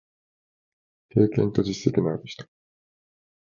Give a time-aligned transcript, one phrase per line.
[1.09, 2.43] 経験と実績のある人